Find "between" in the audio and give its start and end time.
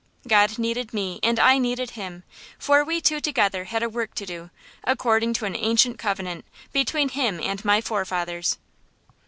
6.73-7.09